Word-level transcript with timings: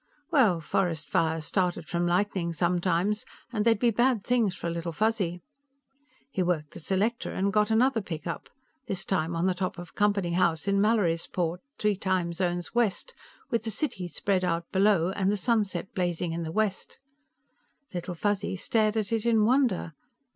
Well, 0.31 0.61
forest 0.61 1.07
fires 1.07 1.45
started 1.45 1.87
from 1.87 2.07
lightning 2.07 2.53
sometimes, 2.53 3.23
and 3.53 3.63
they'd 3.63 3.77
be 3.77 3.91
bad 3.91 4.23
things 4.23 4.55
for 4.55 4.65
a 4.65 4.69
Little 4.71 4.91
Fuzzy. 4.91 5.41
He 6.31 6.41
worked 6.41 6.71
the 6.71 6.79
selector 6.79 7.31
and 7.31 7.53
got 7.53 7.69
another 7.69 8.01
pickup, 8.01 8.49
this 8.87 9.05
time 9.05 9.35
on 9.35 9.45
the 9.45 9.53
top 9.53 9.77
of 9.77 9.93
Company 9.93 10.31
House 10.31 10.67
in 10.67 10.79
Mallorysport, 10.79 11.59
three 11.77 11.97
time 11.97 12.33
zones 12.33 12.73
west, 12.73 13.13
with 13.51 13.61
the 13.63 13.69
city 13.69 14.07
spread 14.07 14.43
out 14.43 14.65
below 14.71 15.11
and 15.11 15.29
the 15.29 15.37
sunset 15.37 15.93
blazing 15.93 16.33
in 16.33 16.41
the 16.41 16.51
west. 16.51 16.97
Little 17.93 18.15
Fuzzy 18.15 18.55
stared 18.55 18.97
at 18.97 19.11
it 19.11 19.23
in 19.23 19.45
wonder. 19.45 19.93